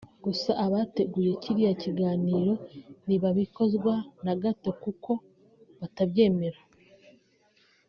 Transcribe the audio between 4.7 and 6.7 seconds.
kuko batabyemera